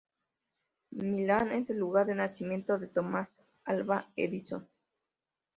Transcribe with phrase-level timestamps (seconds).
[0.97, 4.67] Milan es el lugar de nacimiento de Thomas Alva Edison.